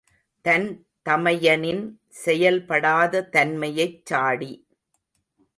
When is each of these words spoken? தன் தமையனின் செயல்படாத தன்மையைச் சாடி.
தன் 0.45 0.65
தமையனின் 1.09 1.83
செயல்படாத 2.23 3.21
தன்மையைச் 3.31 4.05
சாடி. 4.05 4.51